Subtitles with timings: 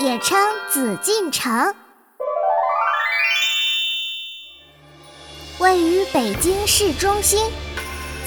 [0.00, 0.38] 也称
[0.70, 1.74] 紫禁城，
[5.58, 7.50] 位于北京市中心，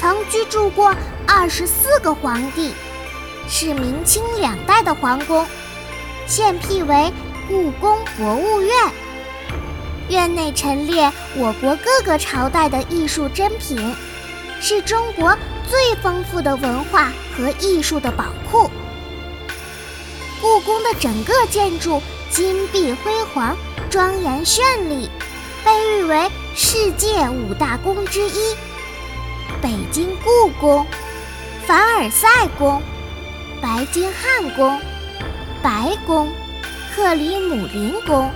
[0.00, 0.92] 曾居住过
[1.28, 2.74] 二十四个皇帝，
[3.48, 5.46] 是明清两代的皇宫，
[6.26, 7.12] 现辟为
[7.46, 8.74] 故宫博物院。
[10.08, 13.94] 院内陈列我国各个朝代的艺术珍品，
[14.60, 18.68] 是中国最丰富的文化和艺术的宝库。
[20.40, 23.56] 故宫的整个建筑金碧辉煌、
[23.90, 25.10] 庄严绚丽，
[25.64, 28.56] 被誉为世界五大宫之一。
[29.60, 30.86] 北京故宫、
[31.66, 32.80] 凡尔赛宫、
[33.60, 34.80] 白金汉宫、
[35.62, 36.32] 白宫、
[36.94, 38.30] 克里姆林宫，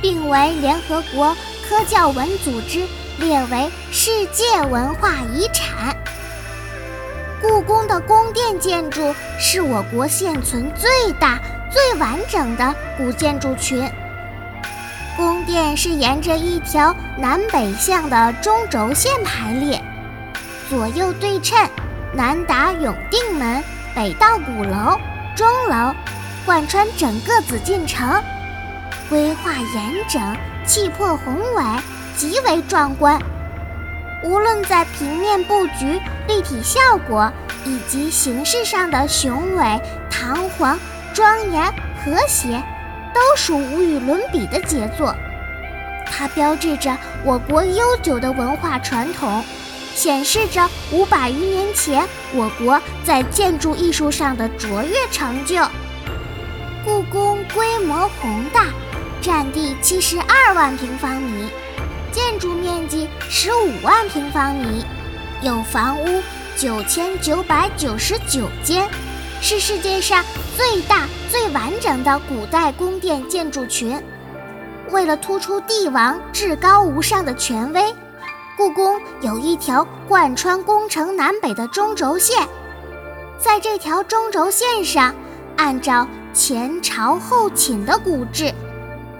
[0.00, 1.36] 并为联合国
[1.68, 2.86] 科教文组织
[3.18, 5.96] 列为世界文化遗产。
[7.40, 11.38] 故宫的宫殿建筑是我国现存最大、
[11.70, 13.88] 最完整的古建筑群。
[15.16, 19.80] 宫殿是沿着一条南北向的中轴线排列，
[20.68, 21.58] 左右对称，
[22.12, 23.62] 南达永定门，
[23.94, 24.98] 北到鼓楼、
[25.34, 25.94] 钟楼，
[26.44, 28.22] 贯穿整个紫禁城，
[29.08, 31.62] 规划严整，气魄宏伟，
[32.16, 33.20] 极为壮观。
[34.22, 37.30] 无论在平面布局、立体效果
[37.64, 40.78] 以及形式上的雄伟、堂皇、
[41.14, 41.64] 庄严、
[42.04, 42.62] 和谐，
[43.14, 45.14] 都属无与伦比的杰作。
[46.06, 49.44] 它标志着我国悠久的文化传统，
[49.94, 55.62] 显示着五百余年前我国在建筑艺术上的卓越成就。
[56.84, 58.66] 故宫规模宏大，
[59.20, 61.50] 占地七十二万平方米。
[62.16, 64.82] 建筑面积十五万平方米，
[65.42, 66.22] 有房屋
[66.56, 68.88] 九千九百九十九间，
[69.42, 70.24] 是世界上
[70.56, 74.02] 最大最完整的古代宫殿建筑群。
[74.90, 77.94] 为了突出帝王至高无上的权威，
[78.56, 82.48] 故宫有一条贯穿宫城南北的中轴线，
[83.38, 85.14] 在这条中轴线上，
[85.58, 88.50] 按照前朝后寝的古制，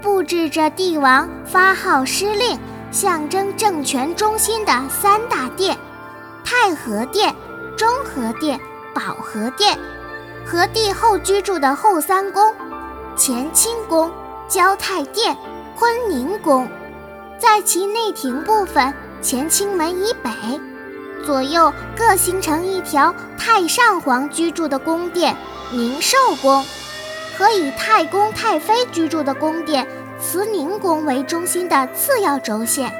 [0.01, 2.59] 布置着帝王发号施令。
[2.97, 5.77] 象征政权中心的三大殿：
[6.43, 7.37] 太和殿、
[7.77, 8.59] 中和殿、
[8.95, 9.79] 保和殿，
[10.47, 12.55] 和帝后居住的后三宫：
[13.15, 14.11] 乾清宫、
[14.49, 15.37] 交泰殿、
[15.79, 16.67] 坤宁宫。
[17.39, 20.59] 在其内廷部分，乾清门以北，
[21.23, 25.37] 左右各形成一条太上皇居住的宫殿
[25.71, 26.65] 宁寿宫，
[27.37, 29.87] 和以太公太妃居住的宫殿。
[30.29, 32.93] 慈宁宫为中心的次要轴线，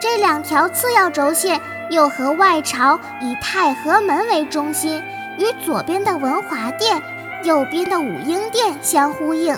[0.00, 5.02] 这两条次要轴线又和外朝以太和门为中心，
[5.38, 7.02] 与左边的文华殿、
[7.44, 9.54] 右边的武英殿相呼应。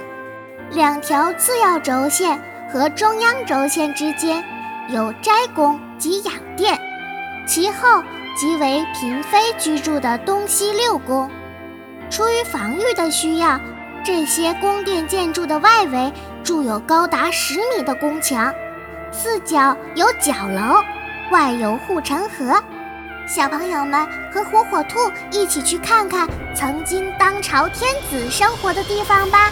[0.72, 4.42] 两条次要轴线和中央轴线之间
[4.88, 6.76] 有斋宫及养殿，
[7.46, 8.02] 其后
[8.36, 11.30] 即为嫔妃居住的东西六宫。
[12.10, 13.60] 出于防御的需要。
[14.04, 18.52] 这些宫殿建筑的外围筑有高达十米的宫墙，
[19.12, 20.82] 四角有角楼，
[21.30, 22.62] 外有护城河。
[23.28, 24.98] 小朋友们和火火兔
[25.30, 29.50] 一起去看看曾经当朝天子生活的地方吧。